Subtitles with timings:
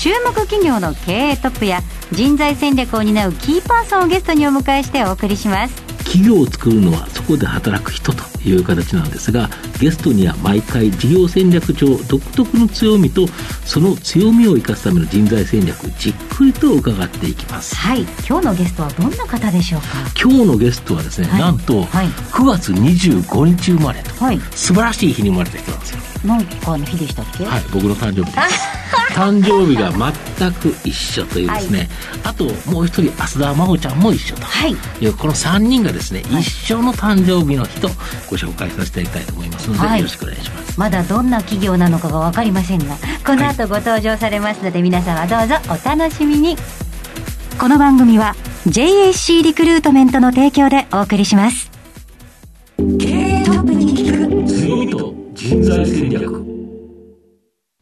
[0.00, 5.82] 注目企業の経営トップや人材戦略を担うキーパーソンをゲストにお迎えしてお送りします。
[5.98, 13.28] 企業を作るのはそこで働く人という形なんですがゲストには毎回事業戦略上独特の強みと
[13.66, 17.76] その強みを生かすための人材戦略じっくりと伺っていきます。
[17.76, 18.00] はい。
[18.26, 19.86] 今日のゲストはどんな方でしょうか？
[20.20, 21.40] 今日のゲストはですね、はい。
[21.40, 22.06] なんとはい。
[22.06, 24.40] 9月25日生まれと、はい。
[24.52, 27.44] 素晴らしい日に生まれた人なんですよ何かの日でしたっけ？
[27.44, 28.26] はい、僕の誕生日。
[28.26, 28.38] です。
[29.14, 29.90] 誕生日が
[30.38, 31.88] 全く一緒というですね、
[32.24, 34.42] あともう一人、浅田真帆ちゃんも一緒と。
[34.42, 34.76] はい。
[35.00, 37.88] いうこの3人がですね、一緒の誕生日の日と
[38.28, 39.98] ご紹介させていただきたいと思いますので、はい。
[39.98, 40.78] よろしくお願いします。
[40.78, 46.56] まだどんな企業なのかが分かりませんがこの後ご登場されますので、皆様どうぞお楽しみに。
[47.58, 51.70] この番組は JAC リクルートメントの提供でお送りします
[55.50, 56.44] 人材戦略。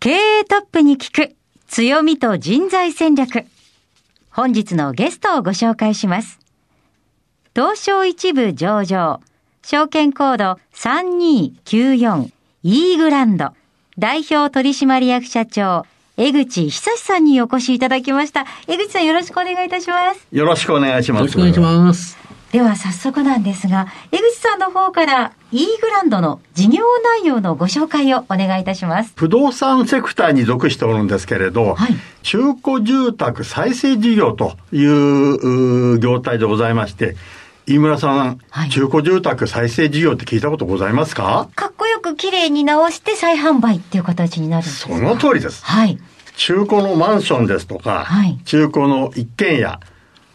[0.01, 3.45] 経営トップに聞く強みと人材戦略。
[4.31, 6.41] 本日のゲストをご紹介します。
[7.55, 9.21] 東証一部上場。
[9.63, 12.31] 証券コード3294
[12.63, 13.51] イーグランド。
[13.99, 15.85] 代表取締役社長
[16.17, 18.47] 江口久志さんにお越しいただきました。
[18.67, 20.27] 江口さんよろしくお願いいたします。
[20.33, 21.21] よろしくお願いします。
[21.21, 22.17] よろしくお願いします。
[22.51, 26.85] では早速なんですが江口さんの方からイーグランドの事業
[27.21, 29.13] 内容のご紹介をお願いいたします。
[29.17, 31.95] 不動産セクターに属しておるんですけれど、はい。
[32.23, 37.17] 中古住宅再生事業というう業態でございまして、
[37.67, 38.69] 飯村さん、はい。
[38.69, 41.49] 中古住宅再生事業って聞いたことございますか？
[41.55, 44.95] かっこよく綺麗に直して再販売っていう形になるんですか？
[44.95, 45.65] その通りです。
[45.65, 45.99] はい。
[46.37, 48.39] 中古のマンションですとか、はい。
[48.45, 49.81] 中古の一軒家、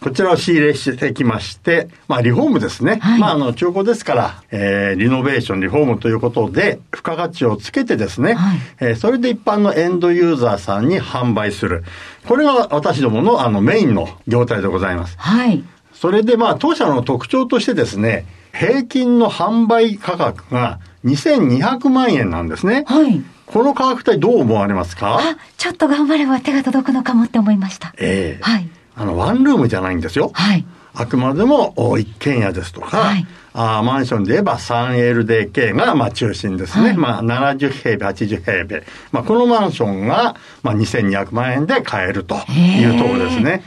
[0.04, 3.00] こちらを仕入れしてきまして、まあリフォームですね。
[3.02, 11.84] はいまああの中古ですから、えーリノベーション、リフォームということで、付加価値をつけてですね、はいえーそれで一般のエンドユーザーさんに販売する。
[12.28, 15.16] これが私どものあのメインの業態でございます。
[15.18, 15.64] はい。
[15.94, 22.84] それでまあ当社の特徴としてですね、平均の販売価格が2200万円なんですね。
[22.88, 23.24] はい。
[23.46, 25.20] この価格帯どう思われますか？
[25.20, 27.94] あ、ちょっと頑張れば手が届くのかもって思いました。
[27.98, 28.70] ええはい。
[28.96, 30.32] あの、ワンルームじゃないんですよ。
[30.34, 30.66] はい。
[30.96, 36.88] あくまでもお一軒家ですとか、はいあーマンションで言えば 3LDK がまあ中心ですね。
[36.88, 38.84] はいまあ70平米、80平米。
[39.12, 43.64] まあこのマンションがまあ2200万円で買えるというところですね。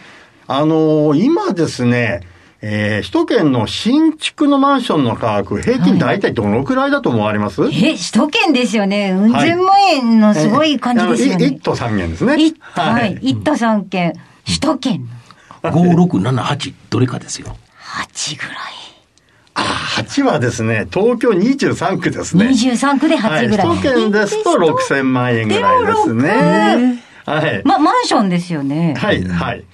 [0.48, 2.22] あのー今ですね、
[2.62, 9.12] えー首都圏の新築のマンションの価格、平均大体どのくらいだと思われます、え、首都圏ですよね。
[9.12, 11.44] うん千万円のすごい感じですよね。
[11.44, 12.36] えーあのい一都三軒ですね。
[12.38, 13.18] 一都、はい。
[13.22, 14.14] 一都三県。
[14.46, 15.08] 首都圏
[15.70, 17.56] の5678どれかですよ。
[17.78, 18.54] 8ぐらい。
[19.54, 19.60] あ
[19.96, 22.46] 8はですね、東京23区ですね。
[22.46, 23.66] 23区で8ぐらい。
[23.66, 27.02] はい、首都圏ですと6000万円ぐらいですね。
[27.24, 27.62] はい。
[27.64, 28.94] ま、マンションですよね。
[28.96, 29.64] はい、はい。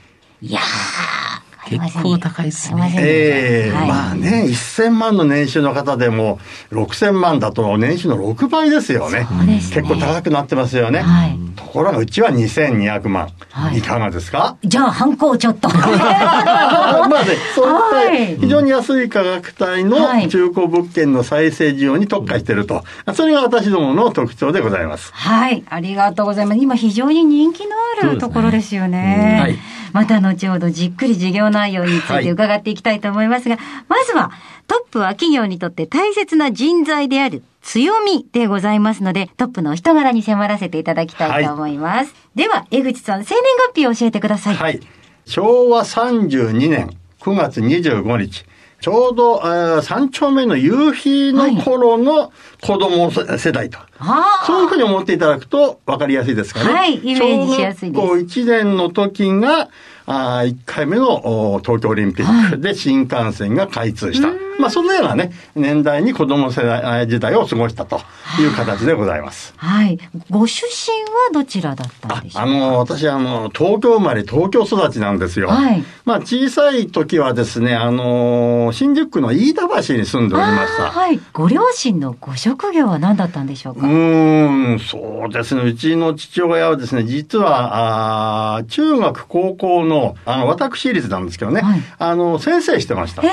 [0.40, 1.31] いやー。
[1.66, 6.40] 結構高いっすねええはいまあね、1000万の年収の方でも、
[6.72, 9.26] 6000万だと年収の6倍ですよね。
[9.46, 11.00] ね結構高くなってますよね。
[11.00, 13.28] はいところが、うちは2200万。
[13.50, 14.56] はいい、かがですか？
[14.64, 15.68] じゃあ、反抗ちょっと。
[15.72, 22.84] まあね、そうはいいった非常に安い価格帯のはい中古物件の再生需要に特化していると。
[23.14, 25.10] それが私どもの特徴でございます。
[25.12, 26.58] はい、ありがとうございます。
[26.60, 29.38] 今非常に人気のあるところですよね。
[29.40, 29.58] はい
[29.92, 33.58] また後ほどじっくり事業内容について伺っていきたいと思いますが、
[33.88, 34.30] まずは
[34.66, 42.14] トップは企業にとって大切な人材である強みでございますので、トップの人柄に迫らせていただきたいと思います。
[42.34, 44.56] では、江口さん、生年月日を教えてください。
[44.56, 44.80] はい。
[45.26, 48.44] 昭和32年9月25日。
[48.82, 53.78] ちょうど、えー三丁目の夕日の頃の子供世代と。
[54.00, 56.72] あそういうふうに思っていただくと分かりやすいですかね。
[56.72, 59.68] はいイメージしやすいです小学校1年の時が、
[60.06, 64.28] あ1回目のお東京オリンピックで新幹線が開通した。
[64.58, 68.00] まあ、そのようなね、年代に子供世代時代を過ごしたと
[68.40, 69.54] いう形でございます。
[69.56, 69.98] はい。
[70.30, 72.42] ご出身はどちらだったんあでしょうか？
[72.42, 75.48] あの、私、あの、東京生まれ、東京育ちなんですよ。
[75.48, 80.90] はいまあ、小さい時はですね、あの、新宿区の飯田橋に住んでおりました。
[80.90, 81.20] はい。
[81.32, 85.62] ご両親のご職業は何だったんでしょううかーん、そうですね。
[85.62, 93.26] うちの父親はですね、実は、あー中学、高校の、あの、私立なんですけどね、はいあの、先生してましたへ。
[93.26, 93.30] え。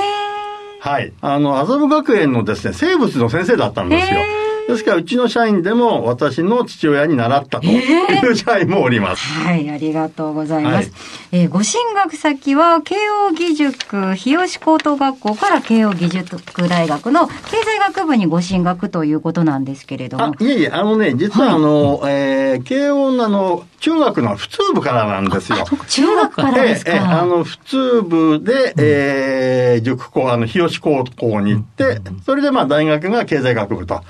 [0.80, 1.14] はい。
[1.22, 4.40] あの、麻布学園のですね、生物の先生だったんですよへ。
[4.70, 9.24] ですから、うちの社員でも私の父親に習ったという社員もおります。
[9.24, 10.76] はい、ありがとうございます。
[10.76, 10.92] はい
[11.32, 17.34] えーご進学先は、慶応義塾日吉高等学校から慶応義塾大学の経
[17.64, 25.66] 済学部にご進学ということなんですけれども。、あいえいえ、あのね、実はあの、えー、慶応のあの、中学の普通部からなんですよ。
[25.88, 26.92] 中学からですか。
[26.92, 34.02] ええええあの、普通部で、えー、塾校、あの、日吉高校に行って、それでまあ大学が経済学部と。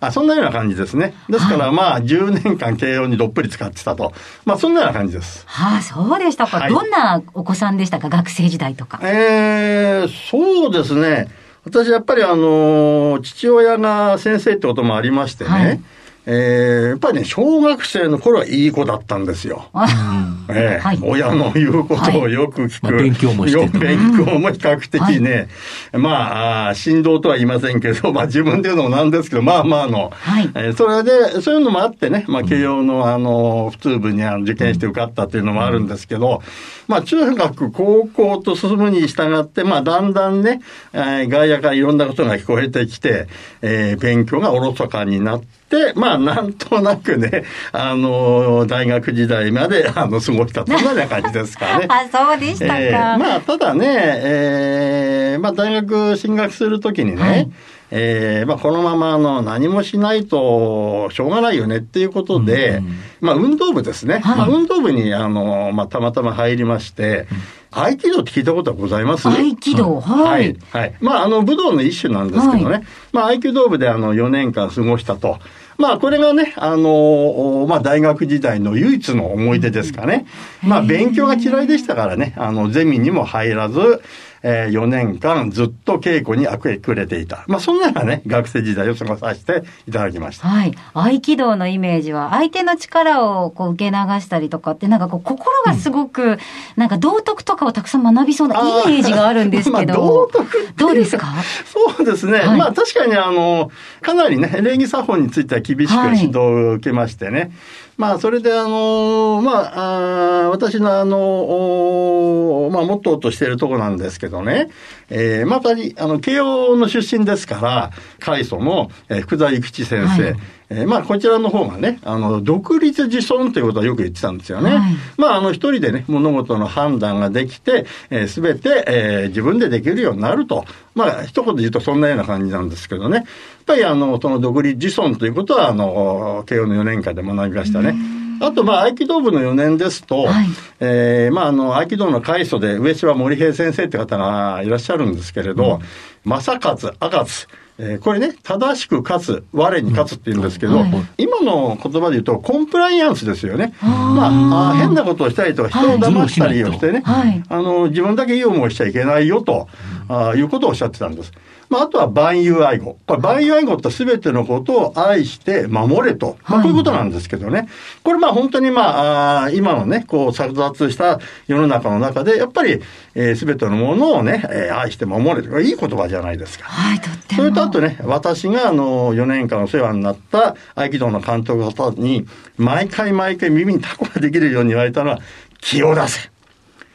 [0.00, 1.14] あそんなような感じですね。
[1.28, 4.12] ですからまあ、10年間慶応にどっぷり使ってたと。
[4.44, 5.44] まあ、そんなような感じです。
[5.46, 8.08] はあ、そうでしたか、はいどんなお子さんでしたか？
[8.08, 8.98] 学生時代とか。
[9.04, 11.28] えー、そうですね。
[11.64, 15.50] 私やっぱりあの、父親が先生ってこともありましてね。
[15.50, 15.80] はい
[16.26, 19.66] えーやっぱりね、小学生の頃はいい子だったんですよ。
[19.72, 20.98] あええはい。
[21.02, 22.82] 親の言うことをよく聞く。
[22.84, 25.48] まあ勉強もしてよ勉強も比較的ね、
[25.92, 30.50] まあ、あー振動とは言いませんけど、 まあ自分で言うのもなんですけど、まあまあの、はい。
[30.54, 36.42] えーそれで、そういうのもあってね、まあ慶応のあの、普通部にあの受験して受かったっていうのもあるんですけど、
[36.86, 40.60] まあ中学、高校と進むに従って、まあだんだんね、
[40.92, 43.26] えー外野からいろんなことが聞こえてきて、
[43.62, 45.46] えー勉強がおろそかになって、
[45.94, 51.86] まあ、なんとなくね、あの、大学時代まで、あの、過ごした、そんなような感じですかね。
[51.90, 52.78] あ、そうでしたか。
[52.80, 57.50] えーまあ、ただね、えーまあ、大学進学するときにね、はい
[57.94, 67.26] えーまあ、このままあの何もしないとしょうがないよねっていうことで、うんまあ、運動部ですね、はいまあ、運動部にあの、まあ、たまたま入りまして、
[67.70, 69.28] 合気道って聞いたことはございます？
[69.28, 70.58] 合気道、ははいい。。
[70.72, 70.94] はい。
[71.00, 72.76] まあ、あの、武道の一種なんですけどね。
[72.76, 72.82] は
[73.12, 75.38] まあ、合気道部であの、4年間過ごしたと。
[75.82, 80.26] まあ、これがね、あの、まあ、大学時代の唯一の思い出ですかね。
[80.62, 84.00] まあ、勉強が嫌いでしたからね、あの、ゼミにも入らず、
[84.44, 87.44] えー、4年間ずっと稽古に明け暮れていた。
[87.46, 90.48] まあ、そんなようなね、学生時代を過ごさせていただきました。
[90.48, 90.74] はい。
[90.94, 96.38] 合気道のイメージは、相手の力をこう受け流したりとかって、なんかこう、心がすごく、
[96.76, 100.46] なんか道徳とかをたくさん学びそうなイメージがあるんですけど、 まあ道徳
[100.76, 101.28] どうですか？
[101.96, 102.40] そうですね。
[102.40, 107.52] はいまあ確かにあの、かなりね、礼儀作法については厳しくはい指導を受けましてね。
[107.96, 114.70] まあそれであの、まあ、あ私のあの、ーまあモットーとしてるとこなんですけどね。
[115.10, 120.22] えー、まさに、あの、慶応の出身ですから、開祖の、えー福沢諭吉先生。
[120.22, 120.36] はい
[120.70, 124.74] えーまあ、こちらの方がね、あの、独立自尊ということはよく言ってたんですよね。
[124.74, 130.64] はいまあ、あの、一人でね、物事の判断ができて、えすべて、えー自分でできるようになると。
[130.94, 133.16] まあ、一言で言うとそんなような感じなんですけどね。
[133.16, 133.26] やっ
[133.66, 137.94] ぱり、あの、その独立自尊ということは、あの、慶応の4年間で学びましたね。
[138.40, 140.46] あと、まあ、合気道部の4年ですと、はい
[140.80, 145.80] えーまあ、あの、合気道の開祖で、上島森平先生って方がいらっしゃるんですけれど、
[146.24, 147.46] 正勝、赤つ、
[147.84, 153.74] えーこれね、正しく勝つ、我に勝つって言うんですけど、はい今の言葉で言うと、コンプライアンスですよね。
[153.82, 159.66] まあ、あー変なことをしたりとか、人を騙したりをしてね、はいあの、自分だけいい思いしちゃいけないよと、
[160.08, 161.32] あーいうことをおっしゃってたんです。
[161.72, 162.98] まあ、あとは万有愛護。
[163.06, 166.36] これ万有愛護って全てのことを愛して守れと。
[166.44, 167.66] まあ、はいこういうことなんですけどね。
[168.02, 172.82] これまあ本当にまあ、あー今のね、こう、殺伐した世の中の中で、やっぱり、
[173.14, 175.60] えー、全てのものをね、えー愛して守れと。
[175.60, 176.66] いい言葉じゃないですか。
[176.66, 177.42] はい、とっても。
[177.42, 182.26] それとあとね、私があの、4年間お世話になった合気道の監督の方に、
[182.58, 185.20] 毎回毎回耳にタコができるように言われたのは、
[185.62, 186.31] 気を出せ。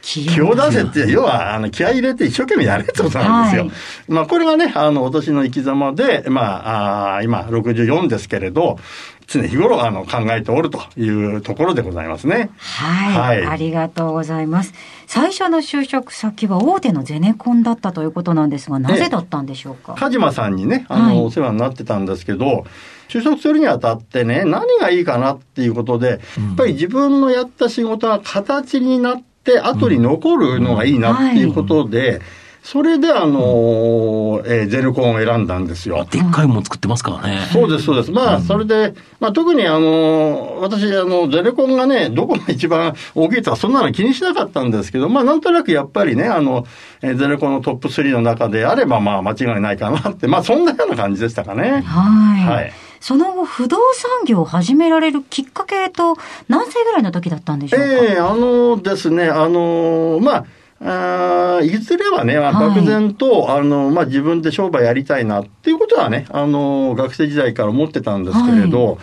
[0.08, 3.62] 気気を出せって、要は、あの、気合い入れて一生懸命やれってことなんですよ。
[3.64, 3.72] はい
[4.08, 8.78] まあ、これがね、あの、私の生き様で、まあ、あー今、64ですけれど、
[9.26, 12.48] 常日頃、あの、考えておるというところでございますね。
[12.56, 14.72] はい、はいありがとうございます。
[15.06, 19.94] 最初の就職先は大手のゼネコンだったということなんですが、なぜだったんでしょうか？
[19.98, 22.64] 鹿島さんにね、あはいの、お世話になってたんですけど、
[23.10, 26.20] 就職するにあたってね、何がいいかなっていうことで、やっ
[26.56, 29.27] ぱり自分のやった仕事が形になって、
[29.58, 32.20] 後に残るのがいいなっていうことで、
[32.62, 36.06] それで、あのー、えー、ゼルコンを選んだんですよ。
[36.10, 37.48] でっかいもの作ってますからね。
[37.50, 38.10] そうです、そうです。
[38.10, 46.66] まあ、それで、まあ、特に、あのー、私、あの、ゼルコンがね、どこが一番大きいとか、そんなの気にしなかったんですけど、まあ、なんとなくやっぱりね、あの、
[47.00, 51.82] えー、ゼルコンのトップ3の中であれば、まあ、間違いないかなって、まあ、そんなような感じでしたかね。
[51.86, 52.44] はい。
[52.44, 56.16] はいその後、不動産業を始められるきっかけと、
[56.48, 57.86] 何歳ぐらいの時だったんでしょうか？
[57.86, 60.46] ええー、あのですね、あのま
[60.80, 68.96] あ、あいずれはね、漠然と、はい、あの、まあ、自分で商売やりたいなっていうことはね、あの、学生時代から思ってたんですけれど、はい、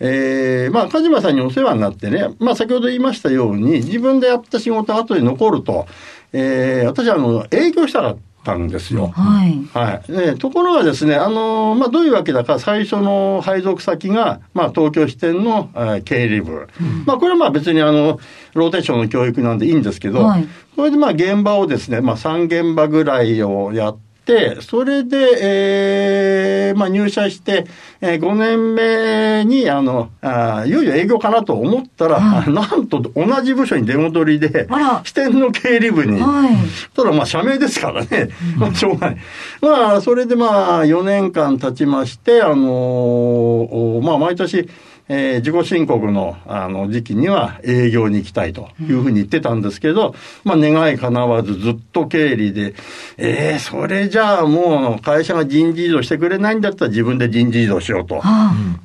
[0.00, 5.86] えー、まあ、鹿島さんにお世話になってね、まあ、先ほど言いましたように、自分でやった仕事が後で残ると、
[6.32, 9.08] えー、私は、あの、営業したらたんですよ。
[9.08, 9.64] はい。
[9.72, 10.12] はい。
[10.12, 16.68] で、ところがですね、あの、まあ、どういうわけだか、最初の配属先が、まあ、東京支店の、えー、経理部。
[16.80, 18.18] うん、まあ、これはまあ別にあの、
[18.54, 24.11] ローテーションの教育なんでいいんですけど、はい、それでまあ、現場をですね、まあ、3現場ぐらいをやって、、
[24.60, 27.66] それで、えー、まあ入社して、
[28.00, 34.68] えー、5年目に、あの、あいよいよ営業かなと思ったら、はい、 なんと同じ部署に出戻りで、
[35.04, 36.56] 支店の経理部に、はい、
[36.94, 39.16] ただまあ社名ですからね、まあしょうがない。
[39.60, 44.68] まあ、それでまあ4年間経ちまして、あのー、まあ毎年、
[45.08, 52.74] えー、自己申告のあの時期には営業に行きたいというふうに言ってたんですけど、まあ願い叶わずずっと経理で、
[53.16, 58.22] えー、それじゃあもう会社が人事異動してくれないんだったら自分で人事異動しようと、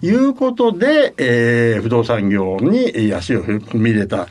[0.02, 4.28] いうことで、えー、不動産業に足を踏み入れた。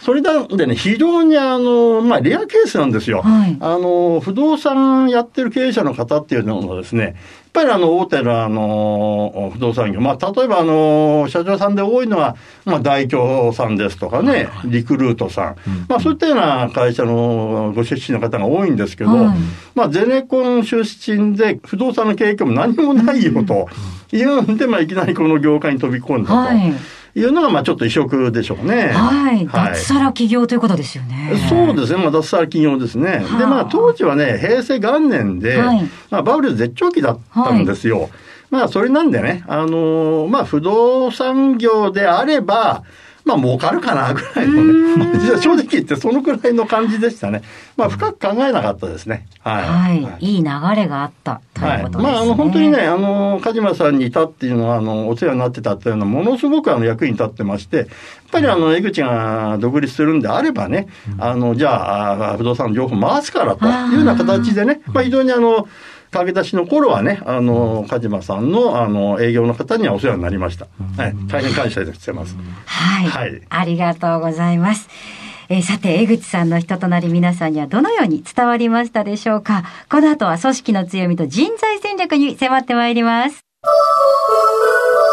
[0.00, 3.22] それなんでね、非常にあの、まあ、レアケースなんですよ。
[3.22, 7.16] はい、あの、不動産やってる経営者の方っていうのはですね、
[7.54, 15.56] ぱりあの、大手のあの、不動産業、まあ、例えばあの、社長さんで多いのは、まあ、大京さんですとかね、リクルートさん、
[15.88, 19.10] まあ、そういったような会社のご出身の方が多いんですけど、
[19.74, 23.68] まあ、ゼネコン出身で不動産の経験も何もないよと、
[24.12, 26.34] いうんで、まあ、いきなりこの業界に飛び込んだと。
[27.14, 28.88] はいいうのが、まあちょっと異色でしょうね。
[28.88, 29.46] はい。
[29.46, 31.32] はい、脱サラ企業ということですよね。
[31.48, 32.02] そうですね。
[32.02, 33.18] まあ脱サラ企業ですね。
[33.18, 38.02] はあ、で、まあ当時はね、平成元年で、はい、まあバブル絶頂期だったんですよ。
[38.02, 38.10] はい、
[38.50, 42.82] まあそれなんでね、あのー、まあ不動産業であれば、
[43.24, 47.42] まあ儲かるかなぐらいのね、 正直言ってそのくらいの感じでしたね。
[47.76, 49.26] まあ深く考えなかったですね。
[49.40, 49.62] はい。
[49.62, 50.02] はい。
[50.02, 52.04] はい、いい流れがあったということですね。
[52.04, 57.86] はい、まああの本当にね、あの、鹿島さんにいたっていうのは、あの、お世話になってたっていうのは、ものすごくあの役に立ってまして、やっ
[58.30, 60.88] ぱりあの、江口が独立するんであればね、
[61.18, 65.66] あの、じゃあ、不動産の情報回すからというような形でね、まあ非常にあの、
[66.14, 70.68] 駆け出しの頃はね、あの、鹿島さんの、あの、営業の方にはお世話になりました。
[70.96, 71.14] はい。
[71.26, 72.36] 大変感謝してます。
[72.64, 73.06] はい。
[73.08, 73.42] はい。
[73.48, 74.88] ありがとうございます。
[75.48, 83.44] えー、さて、江口さんの人となり皆さんにはどのように伝わりましたでしょうかこの後は組織の強みと人材戦略に迫ってまいります。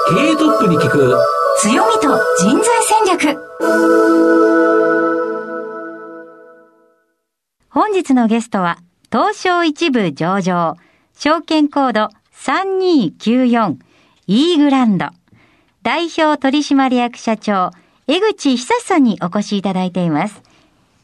[0.10, 1.16] 経営トップに聞く
[1.60, 3.40] 強みと人材戦略
[7.70, 8.80] 本日のゲストは
[9.12, 10.76] 東証一部上場
[11.24, 13.78] 証券コード3294
[14.26, 15.06] イーグランド
[15.84, 17.70] 代表取締役社長
[18.08, 20.42] 江口久さんにお越しいただいています。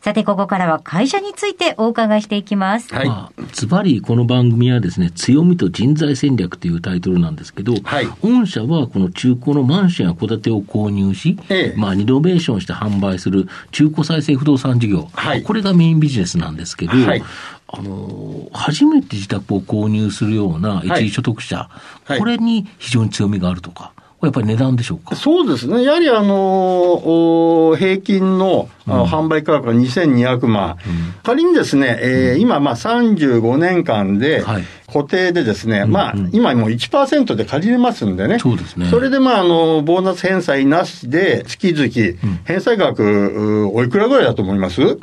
[0.02, 2.94] さて、ここからは会社についてお伺いしていきます。
[2.96, 3.44] はい。
[3.52, 17.24] ズバリ、この番組はですね、強みと人材戦略というタイトルなんですけど、はい、御社はこの中古のマンションや戸建てを購入し、ええ、まあ、リノベーションして販売する中古再生不動産事業、はい、これがメインビジネスなんですけど、はい、
[17.68, 21.70] あの、初めて自宅を購入するような一時所得者、
[22.06, 23.92] はい、これに非常に強みがあるとか。
[24.24, 25.16] やっぱり値段でしょうか？
[25.16, 25.84] そうですね。
[25.84, 30.72] やはりあの、平均の、うん、販売価格が2200万。
[30.72, 34.44] うん、仮にですね、えー、今まあ35年間で、
[34.88, 38.40] 固定でですね、はい、まあ、うんうん、今もう1%で借りれますんでね。
[38.40, 38.88] そうですね。
[38.90, 44.98] それでまあ、あの、ボーナス返済なしで、月々、返済額、おいくらぐらいだと思います？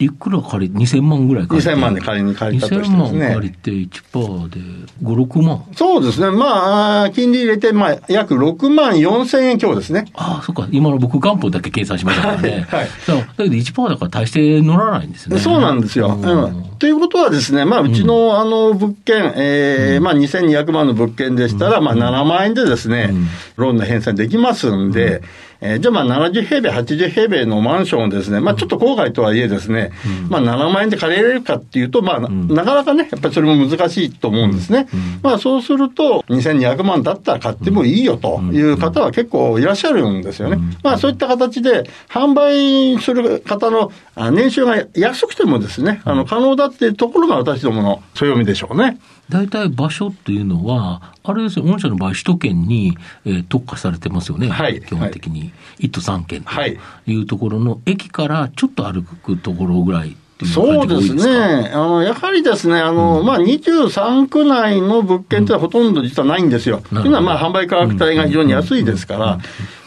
[0.00, 1.72] いくら借り、2000万ぐらい借りて。
[1.74, 2.96] 2000万で仮に借りたとしてですね。
[2.96, 4.60] 2000万借りて1%で
[5.02, 5.64] 5、6万。
[5.76, 6.30] そうですね。
[6.30, 10.06] まあ、金利入れて、まあ、約6万4000円強ですね。
[10.14, 10.66] ああ、そっか。
[10.72, 12.66] 今の僕元本だけ計算しましたからね。
[12.72, 12.86] はい。
[12.86, 15.38] だけど1%だから大して乗らないんですね。
[15.38, 16.08] そうなんですよ。
[16.08, 16.64] うん。
[16.78, 23.12] ということはですね、まあ、うちの、あの、物件、ええまあ、2200万の物件でしたら、まあ、7万円でですね、
[23.56, 25.20] ローンの返済できますんで、
[25.60, 29.92] えー、じゃあまあ70平米、80平米のマンションをですね、まあちょっと郊外とはいえですね、
[30.24, 34.88] うん、まあ7万円で借りれるかっていうと、まあ、うん、なかなかね、やっぱりそれも難しいと思うんですね。
[34.92, 40.58] うん、まあそうすると、2200万だったら買ってもいいよという方は結構いらっしゃるんですよね。
[40.82, 43.92] まあそういった形で、販売する方の
[44.32, 48.98] 年収が約束してもですね、あの、可能だっているところが私どもの強みでしょうね。
[49.30, 61.70] 大体場所っていうのは、あれですね、御社の場合、首都圏に、えー、特化されてますよね、はい、基本的に、一、都三県というところの、駅からちょっと歩くところぐらいそうですね。
[61.72, 66.78] あの、やはりですね、あの、うん、まあ、23区内の物件ってほとんど実はないんですよ。
[66.78, 69.38] と、うん、いうのは、まあ、販売価格帯が非常に安いですから、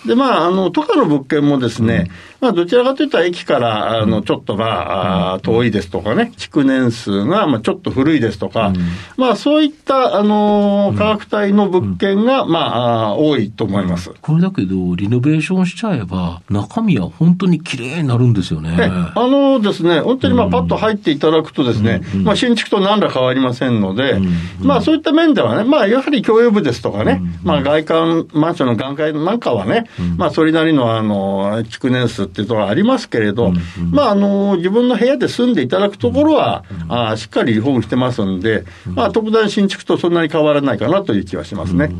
[0.05, 2.12] で、まあ、あの、都下の物件もですね、
[2.43, 8.73] まあ、どちらかというと駅から、あの、ちょっとまあ、遠いですとかね、築年数が、まあ、ちょっと古いですとか、
[9.15, 14.12] まあ、そういった、あの、価格帯の物件が、まあ、多いと思います。
[14.19, 18.75] これだけど、リノベーションしちゃえば、中身は本当に綺麗になるんですよね。
[18.77, 24.19] あのですね、本当にまあ、パッと入っていただくとですね、まあ、新築と何ら変わりませんので、
[24.59, 29.85] まあ、そういった面ではね、まあ、やはり共有部ですとかね、まあ、外観、マンションの眼界なんかはね、
[30.17, 41.91] まあ、それなりの、あの、築年数っていうところありますけれど、うんうん、まあ、あの、自分の部屋で住んでいただくところは、うんうん、あしっかりリフォームしてますんで、まあ、特段新築とそんなに変わらないかなという気はしますね。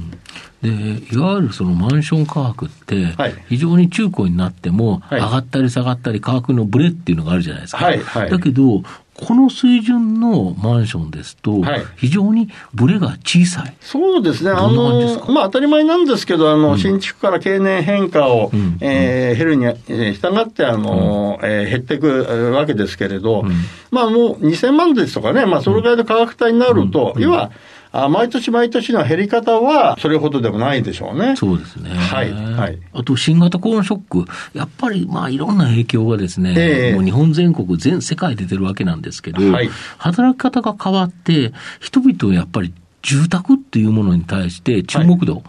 [0.64, 3.14] でいわゆるそのマンション価格って、
[3.50, 7.86] 非常に中古になっても、上がったり下がったり、価格のブレっていうのがあるじゃないですか。
[7.86, 8.82] はいはい、だけど、
[9.16, 11.62] この水準のマンションですと、
[11.98, 13.76] 非常にブレが小さい。
[13.80, 14.50] そうですね。
[14.50, 23.52] あの、まあ当たり前なんですけど、あの、うん、新築から経年変化を、うん、えー、減るに従って、あの、うん、えー、減っていくわけですけれど、うん、
[23.92, 27.52] まあもう2000万ですとかね、まあそれぐらいの価格帯になると、要は、
[27.96, 31.36] あ毎年毎年の減り方は、それほどでもないでしょうね。
[31.36, 31.92] そうですね。
[31.92, 32.32] はい。
[32.32, 32.80] はい。
[32.92, 34.26] あと、新型コロナショック。
[34.58, 39.70] やっぱり、まあ、いろんな影響がですね、えー、もう日本全国、全世界出てるわけなんですけど、はい、
[40.00, 42.74] 働き方が変わって、人々はやっぱり
[43.04, 45.44] 住宅っていうものに対して注目度、はい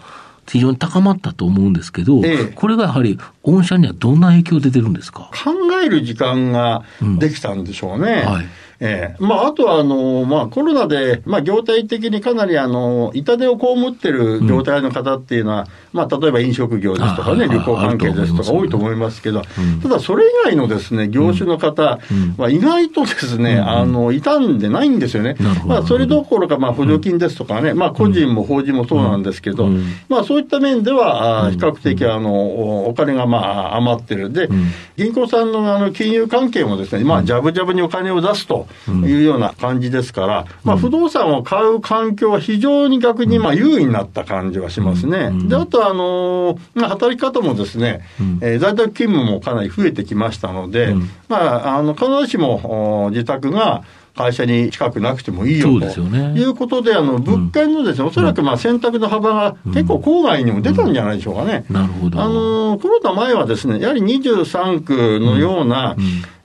[0.47, 5.31] 非常に高まったと思うんですけど、ええ、これがやはり御社にはどんな影響出てるんですか？
[5.43, 6.83] 考える時間が
[7.19, 8.25] できたんでしょうね。
[8.27, 8.47] うんはい
[8.81, 9.23] ええ。
[9.23, 21.99] まあ、あとはあの、まあ、コロナで、まあ、業態的にかなりあの痛手を被ってる業態の方っていうのは、うん、まあ、例えば飲食業ですとかね、旅行関係ですとか多いと思いますけど、うん、ただそれ以外のですね業種の方
[22.37, 29.69] は意外とですね、うん、あの傷んでないんですよね、まあ、それどころか、まあ、補助金ですとかね、まあ、個人も法人もそうなんですけど、
[30.09, 34.49] まあ、そういった面では、比較的あのお金がまあ余ってる、で、
[34.97, 38.64] 銀行さんのあの金融関係もですね、まあ、じゃぶじゃぶにお金を出すと。
[38.89, 45.31] いうような感じですから、まあ、不動産を買う環境は非常に逆にまあ優位になった感じはしますね。
[45.49, 48.05] で、あと、あのまあ、働き方もですね、
[48.41, 50.95] えー、在宅勤務もかなり増えてきましたので、
[51.29, 53.85] まあ、あの、必ずしも自宅が
[54.17, 61.65] 会社に近くなくてもいいよということで、あの物件のですね、おそらくまあ選択の幅が結構郊外にも出たんじゃないでしょうかね。
[61.69, 62.21] なるほど。
[62.21, 65.97] あの、コロナ前はですね、やはり23区のような、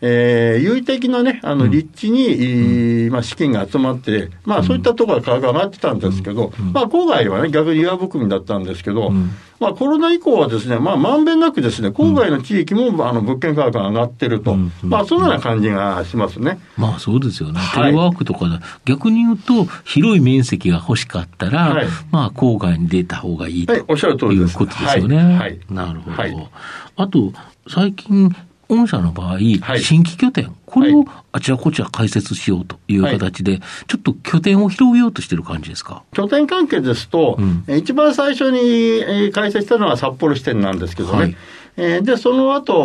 [0.01, 16.59] えー、優位的なね、あの、立地に、うん、まあ、資金が集まって、まあ、そういったところが価格上がってたんですけど、うん、まあ、郊外はね、逆に岩含みだったんですけど、うん、まあ、コロナ以降はですね、まあ、まんべんなくですね、郊外の地域も、あの、物件価格が上がってると、まあ、そのような感じがしますね。
[16.77, 17.59] まあ、そうですよね。
[17.73, 24.53] テレワークとかで、逆に言うと、広い面積が欲しかったら、はい、まあ、郊外に出た方がいいと、はい、おっしゃる通りです。
[24.53, 25.17] いうことですよね。
[25.17, 25.59] はい。
[25.69, 26.49] なるほど。
[26.95, 27.33] あと、
[27.67, 28.35] 最近、
[28.69, 36.03] 御社の場合、はい、新規拠点、これをあちらこちら開設しようという形で、はい、ちょっと拠点を広げようとしてる感じですか？
[36.13, 41.35] 拠点関係ですと、うん、一番最初に開設したのは札幌支店なんですけどね、はい、
[41.77, 42.75] えー、でその後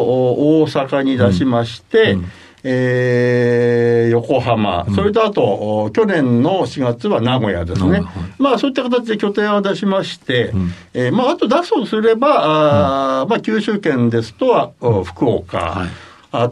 [0.60, 2.26] 大阪に出しまして、うんうん
[2.66, 8.02] えー、横浜、それとあと、去年の4月は名古屋ですね、
[8.38, 14.72] まあ、そういった形で拠点を出しまして、うん、えー、まあ、あと出すとすれば、あまあ、九州圏ですとは、
[15.04, 15.58] 福岡。
[15.58, 15.88] はい。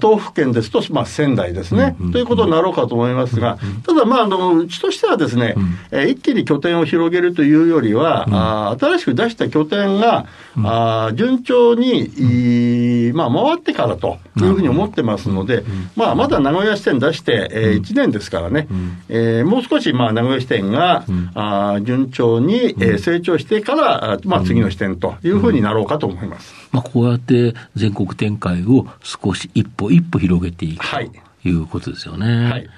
[0.00, 5.56] 東府県ですと、まあ、仙台ですね、ということになろうかと思いますが、ただ、まあ、あのうちとしてはですね、
[5.90, 10.26] え一気に拠点を広げるというよりは、あ新しく出した拠点が、
[10.62, 15.64] あ順調に、まあ、回ってからというふうに思ってますので、
[15.96, 18.66] まあ、まだ名古屋支店出して、えー、1年ですからね、
[19.08, 26.54] えー、もう少し、まあ、名古屋支店が、あ順調に、えー、成長してから、まあ、次の支店というふうになろうかと思います。
[26.70, 31.00] まあ、こうやって全国展開を少し一歩一歩広げていくと
[31.48, 32.50] いうことですよね。
[32.50, 32.68] はい、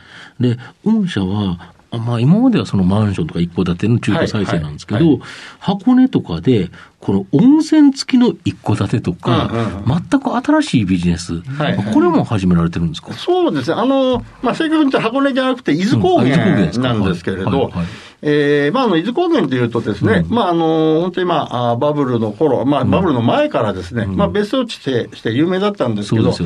[0.41, 5.29] で、御社は、まあ、今まではそのマンションとか一戸建ての中古再生なんですけど、はいはいはい、
[5.61, 13.13] 箱根とかで、この温泉付きの一戸建てとか、うんうん、全く新しいビジネス、はい、これも始められてるんですか？
[13.13, 17.71] そうですね、あのまあ、正確に言うと箱根じゃなくて、伊豆高原なんですけれど、
[18.27, 26.37] えー、まあ、あの、伊豆高原というとですね、うん、まあ、あの、本当にまあ、バブルの頃、まあ、バブルの前からですね、うん、まあ、別荘地してして有名だったんですけど、ね、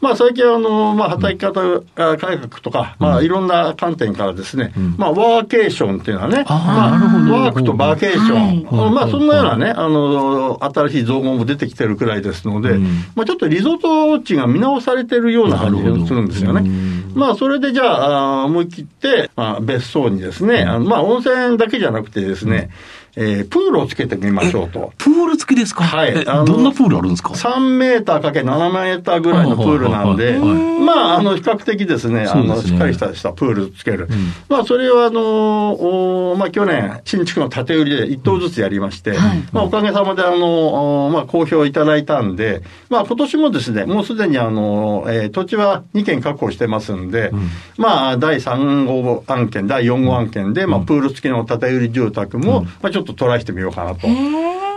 [0.00, 6.90] まあ、最近あの、まあ、働き方改革とか、まあ、いろんな観点からですね、まあ、ワーケーションっていうのはね、まあ、
[7.30, 12.76] ワークとバーケーション、はい、まあ、そんなようなね、あの、新しい造語も出てきてるくらいですので、
[13.14, 17.00] まあ、ちょっとリゾート地が見直されてるような感じがするんですよね。
[17.14, 22.70] まあ、それでじゃあ、思い切って、まあ、別荘にですね、あのまあ、温線だけじゃなくてですね、
[23.16, 24.92] えー、プールをつけてみましょうと。
[24.98, 25.84] プール付きですか？
[25.84, 26.24] はい。
[26.24, 34.08] どんなプールあるんですか ?3 メーターかけ7メーターぐらいのプールなんで、まあ、あの、比較的ですね、あの、しっかりしたしたプールつける。
[34.10, 39.16] うん、まあ、それは、あの、おまあ、去年、新築の建て売りで1棟ずつやりまして、うん、
[39.52, 54.08] まあ、おかげさまで、あの、まあ、好評いただいたんで、まあ、今年もですね、もうすでに、あの、えー、土地は2件確保してますんで、うん、まあ、第3号案件、第4号案件で、まあ、プール付きの建て売り住宅も、まあ、ちょっとトライしてみようかなと。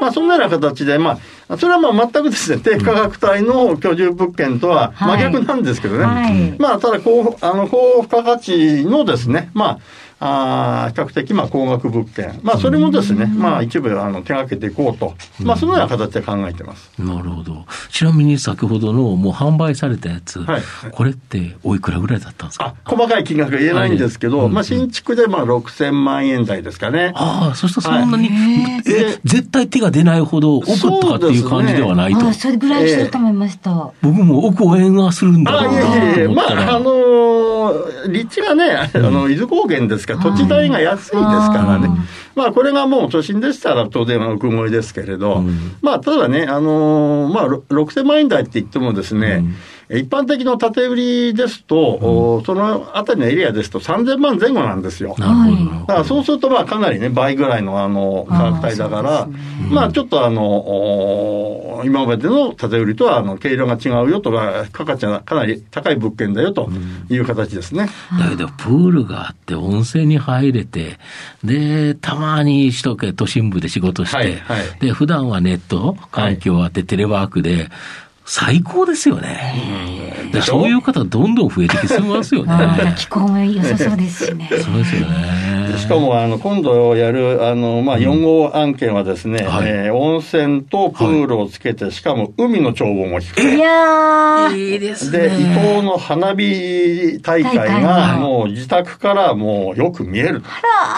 [0.01, 6.03] まあ、そんなような形で、まあ、それはまあ全くですね、低価格帯の居住物件とは真逆なんですけどね。
[6.03, 9.79] はい、まあ、ただ高、あの、高付加価値のですね、まあ、
[10.25, 22.75] あ比較的まあ高額物件、まあ、それもですね、まあ、一部あの手がけていこうと、まあ、そのような形で考えてます、なるほど、ちなみに先ほどのもう販売されたやつ、はい、これっておいくらぐらいだったんですか？
[22.86, 27.12] 細かい金額言えないんですけど、はい、まあ、新築でまあ6000万円台ですかね。
[27.15, 32.31] ああ、そしたらそんなに、はい、え絶対手が出ないほど、奥とかっていう感じではないと。
[32.33, 33.91] そ、ね,、れぐらいしたと思いました。
[34.01, 41.89] 僕も奥応援がするんだろうなあいやいやいや、まあ、あのー、立地がね、あの伊豆高原ですから、土地代が安いですからね。
[42.36, 49.56] まあ、これがもう都心でしたら当然奥越えですけれど、うん、まあ、ただね、あのー、まあ、6000万円台って言ってもですね、うん
[49.89, 55.15] 一般的の建売りですと、うん、そのあたりのエリアですと3000万前後なんですよ。
[55.17, 59.38] だからそうすると、まあかなりね、倍ぐらいのあの価格帯だから、ね、
[59.69, 66.69] まあちょっとあの、今までの建売りとはあの経路が違うよとか、価格がかなり高い物件だよと
[67.10, 67.89] いう形ですね。
[68.19, 70.98] だけど、プールがあって、温泉に入れて、
[71.43, 77.69] で、たまに首都圏都心部で仕事して、はいはい、で、普段はネット環境あって、テレワークで、
[78.25, 80.29] 最高ですよね。
[80.31, 82.95] でそういう方どんどん増えてきてますよね。
[82.97, 84.49] 気候も良さそうですしね。
[84.63, 85.77] そうですよね。
[85.77, 93.55] しかもあの今度やるあのまあ4号案件はですね、はい、えー、温泉とプールをつけて、しかも海の眺望も低い。
[93.55, 95.19] いやいいですね。
[95.19, 100.43] で伊東の花火大会がもう自宅からもうよく見える。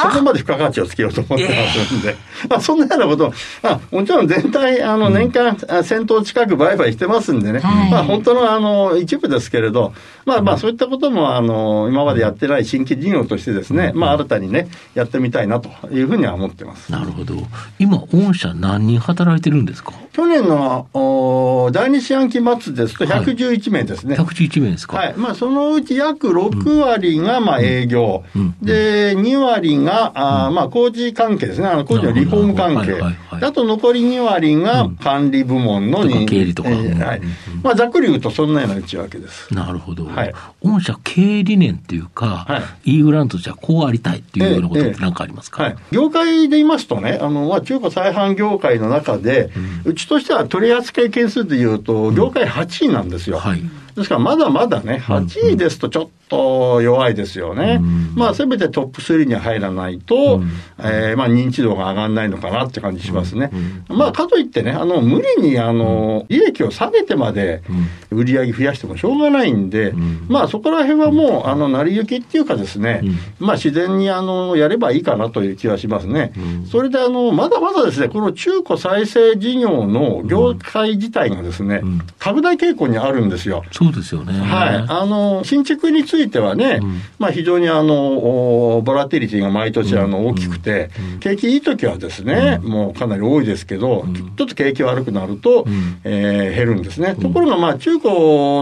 [0.03, 2.15] そこまで付加価値をつけようと思ってますんで、
[2.49, 3.33] まあそんなようなこと、
[3.63, 9.93] あもちろん全体あの年間1000頭近く売買してますますんでね、はい、まあ本当のあの一部ですけれど、
[10.25, 16.91] まあまあそういったこともあの今までやってない新規事業としてですね、まあ新たにね、やってみたいなというふうには思ってます。
[16.91, 17.35] なるほど。
[17.79, 19.93] 今、御社何人働いてるんですか？
[20.13, 24.15] 去年のお第二四半期末ですと111名ですね。
[24.15, 24.97] はい、111名ですか？
[24.97, 25.13] はい。
[25.15, 30.11] まあそのうち約6割がまあ営業、うんうん、で、2割が、
[30.47, 31.67] あまあ工事関係ですね。
[31.67, 32.99] あの工事のリフォーム関係。
[33.31, 36.69] あと残り2割が管理部門の人、経理とか。
[36.69, 37.21] えーはい。
[37.63, 39.53] まあ、ざっくり言うと、そんなような内訳です。
[39.53, 40.05] なるほど。
[40.05, 40.33] はい。
[40.61, 45.77] 御社経営理念っていうか、はい、E グラントじゃこうありたいっていうようなことって何かありますか、はい。
[45.91, 49.51] 業界で言いますとね、あの、まあ、中古再販業界の中で、
[49.85, 53.37] うん、うちとしては取扱件数でいうと、業界8位なんですよ。
[53.37, 53.61] うん、はい。
[53.95, 57.79] ですから、まだまだね、8位ですとちょっと弱いですよね。
[57.81, 63.51] うん、まあ、せめてトップ3に入らないと、うん、えー、まあ、認知度が上がらないのかなって感じしますね。
[63.89, 67.63] うん、まあ、かといってね、あの、無理に、あの、利益を下げてまで
[68.11, 69.93] 売り上げ増やしてもしょうがないんで、
[70.27, 73.01] まあ、そこら辺はもう、あの、成り行きっていうかですね、
[73.39, 76.33] まあ、自然に、あの、やればいいかなという気はしますね。
[76.69, 81.81] それで、あの、まだまだですね、この中古再生事業の業界自体がですね、
[82.19, 83.63] 拡大傾向にあるんですよ。
[83.71, 84.33] そうですよね。
[84.33, 84.85] はい。
[84.87, 95.65] あの、新築についてはね、うん、まあ非常にあの、ボラティリティが毎年あの大きくて、うん、景気いい時はですね、もうかなり多いですけど、ちょっと景気悪くなると、
[96.03, 97.15] えー、減るんですね。
[97.15, 98.13] ところがまあ中古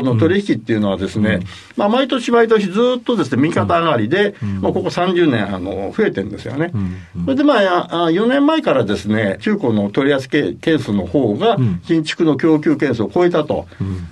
[0.02, 1.42] の取引っていうのはですね、
[1.76, 6.72] まあ毎年毎年ずっとですね、右肩上がりで、まあここ30年あの増えてるんですよね。
[7.26, 13.68] それでまあ4年前からですね、中古の取り扱い件数の方が新築の供給件数を超えたと。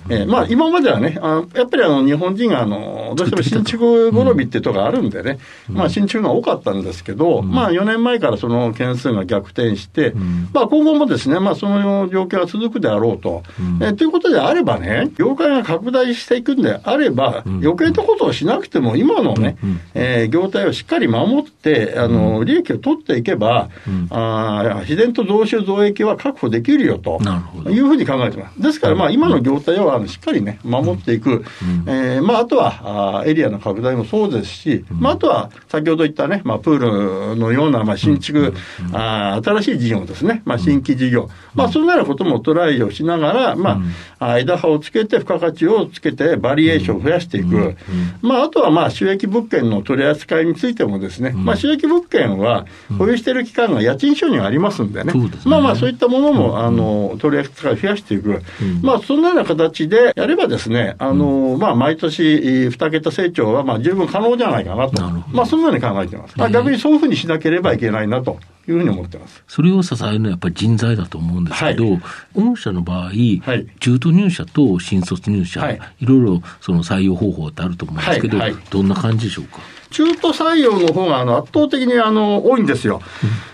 [0.08, 13.42] えー、まあ今まではね、あやっぱりあの日本人があのどう新築好みっていうところがあるんでね、うん、まあ新築が多かったんですけど、うん、まあ4年前からその件数が逆転して、うん、まあ今後もですね、まあその状況が続くであろうと。
[13.80, 19.56] えということであればね、業界が拡大していくんであれば、余計なことをしなくても、今のね、
[19.94, 23.68] えー、業態をしっかり守って、あの、利益を取っていけば、
[24.10, 27.20] あ自然と増収増益は確保できるよと
[27.68, 28.60] いうふうに考えてます。
[28.60, 31.44] ですから、まあ今の業態はしっかりね、守っていく。
[31.86, 38.54] えー、まああとはあエリアの拡大もそうですし、まああとは先ほど言ったね、まあプールのような、まあ新築、
[38.92, 43.82] あ新しい事業ですね、まあ新規事業、まあそのようなこともトライをしながら、ま
[44.18, 47.76] あ、枝葉をつけて付加価値をつけてバリエーションを増やしていく。
[48.20, 52.66] まああとはまあ収益物件の取り扱いについてもですね、まあ収益物件は
[52.98, 55.12] 保有している期間が家賃収入ありますんでね、
[55.44, 58.42] まあまあそういったものも、あの、取り扱いを増やしていく。
[58.82, 65.00] まあそんなような形でやればですね、あの、まあ毎年2桁成長はまあ十分可能じゃないかなと。
[65.28, 66.34] まあそのように考えてます。
[66.50, 68.38] 逆にそういうふうにしなければいけないなと。
[68.68, 69.42] いうふうに思ってます。
[69.48, 72.00] それを支えるのはやっぱり人材だと思うんですけど、はい、
[72.34, 79.58] 御社の場合、はい、中途入社と新卒入社、はい、いろいろその採用方法ってあると思うんですけど、はいはい、どんな感じでしょうか？
[79.92, 83.00] 中途採用の方があの圧倒的にあの多いんですよ。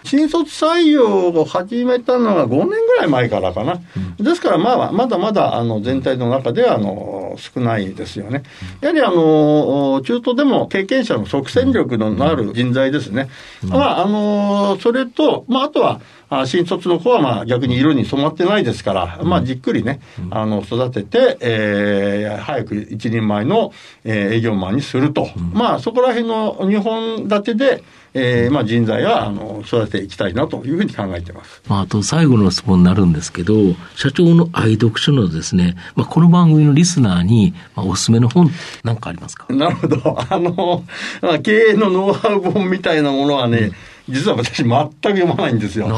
[0.05, 3.81] 新卒採用を始めたのが5年ぐらい前からかな。
[4.19, 8.43] ですからまあまだまだあの全体の中ではあの少ないですよね。
[8.81, 13.29] やはりあの中途でも経験者の即戦力のある人材ですね。
[13.63, 23.73] まああのそれと、まああとはあ新卒の子はまあ逆に色に染まってないですから、まあじっくりね、あの育てて、えー、早く一人前の、
[24.05, 25.29] えー、営業マンにすると。
[25.53, 33.55] まあそこら辺の2本立てで、えーまあ、人材はあの育てていきたいなというふうに考えてます、まあ、あと最後の質問になるんですけど、
[33.97, 38.51] 社長の愛読書のですね、まあ、この番組のリスナーに、まあ、おすすめの本、
[38.83, 39.53] なんかありますか？
[39.53, 40.19] なるほど。
[40.31, 40.85] あの、
[41.23, 43.73] まあ、経営のノウハウ本みたいなものはね、うん
[44.09, 45.89] 実は私全く読まないんですよ。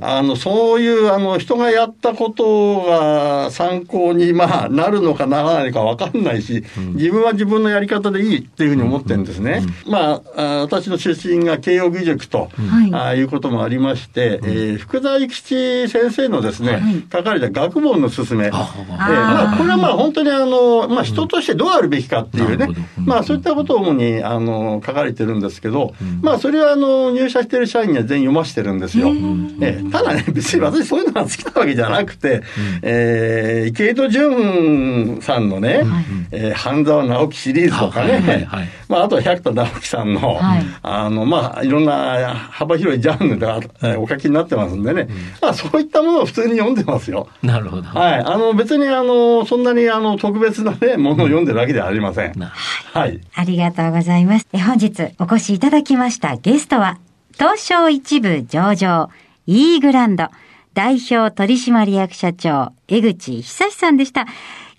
[0.00, 9.62] あの、そういう、あの、人がやったことが参考に、まあ、なるのかならないか分かんないし、うん、自分は自分のやり方でいいっていうふうに思ってるんですね。
[9.62, 12.50] うんうん、まあ、私の出身が慶應義塾と、
[12.92, 18.46] あいうこともありまして、えー、福沢諭吉先生のですね、書かれた学問の勧め。
[18.46, 29.12] えー、まあ、これはまあ、本当にあの、まあ、人としてどうあるべきかっていうね、まあ、そういったことを主に、あの、書かれてるんですけど、まあ、それはあの、入社しててる社員には全員読ましてるんですよ。
[29.60, 32.42] ええ、ただね、別に私そういうのが好きなわけじゃなくて、うん、
[32.82, 45.08] えー、池井戸潤さんのね、うん、えー、半沢直樹シリーズとかね、はいはいはい、まあ、あとは百田直樹さんの、はい、あの、まあ、いろんな幅広いジャンルでお書きになってますんでね、うん、
[45.40, 47.28] まあ、そういったものを普通に読んでますよ。
[47.42, 47.82] なるほど。
[47.82, 48.14] はい。
[48.18, 52.32] あの、別に、あの、そんなに、あの、特別なね、ものを読んでるわけではありません。
[52.34, 53.20] はい。
[53.34, 54.46] ありがとうございます。
[54.52, 56.98] 本日お越しいただきましたゲストは、
[57.38, 59.10] 東証一部上場、
[59.46, 60.28] イーグランド、
[60.72, 64.26] 代表取締役社長、江口久さんでした。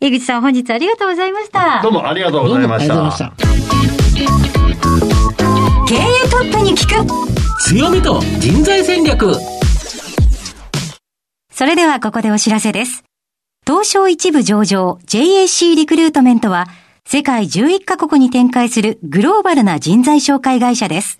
[0.02, 1.82] 江口さん、本日ありがとうございました。
[1.82, 3.12] どうもありがとうございました。
[3.12, 3.34] した
[5.88, 9.34] 経営トップに聞く強みと人材戦略
[11.52, 13.04] それではここでお知らせです。
[13.66, 16.68] 東証一部上場 JAC リクルートメントは
[17.06, 21.20] 世界11カ国に展開するグローバルな人材紹介会社です。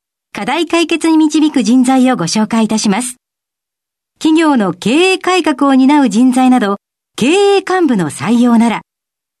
[0.33, 3.17] 課題解決に導く人材をご紹介いたします。
[4.17, 6.77] 企業の経営改革を担う人材など、
[7.17, 8.81] 経営幹部の採用なら、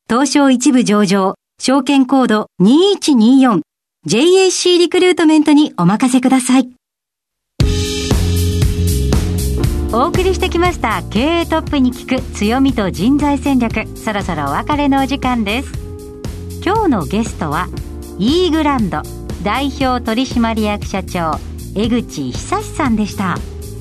[0.09, 6.69] 東証一部上場、証券コード 2124JAC リクルートメントにお任せください。
[9.93, 15.73] お送りしてきました経営トップに聞く強みと人材戦略そろそろお別れのお時間です
[16.63, 17.67] 今日のゲストは
[18.17, 19.01] イーグランド
[19.43, 21.39] 代表取締役社長
[21.73, 23.37] 江口久さんでした。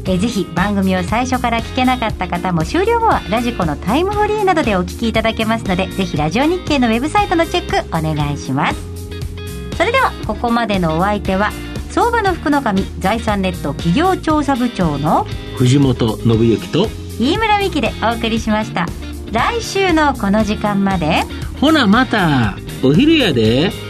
[0.07, 8.81] えぜひ番組を最初から聞けなかった方も終了後はラジコのタイムフリーなどでお聞きいただけますのでぜひラジオ日経のウェブサイトのチェックお願いします。
[9.77, 11.51] それではここまでのお相手は
[11.90, 18.87] 相場の福の神財産ネット企業調査部長の藤本信之と飯村美希でお送りしました。
[19.33, 21.23] 来週のこの時間まで。
[21.61, 22.57] ほなまた。
[22.83, 23.89] お昼やで